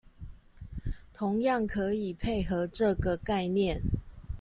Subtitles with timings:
[1.13, 3.79] 同樣可以配合這個概念